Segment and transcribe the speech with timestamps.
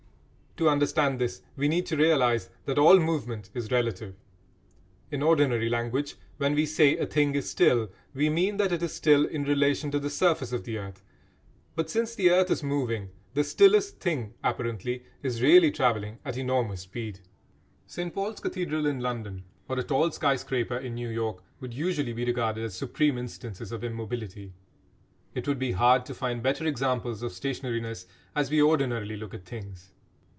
[0.57, 4.15] To understand this we need to realise that all movement is relative.
[5.09, 8.93] In ordinary language, when we say a thing is still we mean that it is
[8.93, 11.05] still in relation to the surface of the earth,
[11.73, 16.81] but since the earth is moving the stillest thing, apparently, is really travelling at enormous
[16.81, 17.21] speed.
[17.87, 22.11] Saint Paul's Cathedral in London, or a tall sky scraper in New York, would usually
[22.11, 24.51] be regarded as supreme instances of immobility.
[25.33, 28.05] It would be hard to find better examples of stationariness,
[28.35, 29.93] as we ordinarily look at things.